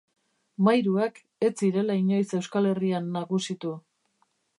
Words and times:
Mairuak 0.67 1.19
ez 1.49 1.51
zirela 1.67 1.97
inoiz 2.05 2.25
Euskal 2.39 2.69
Herrian 2.71 3.13
nagusitu. 3.19 3.75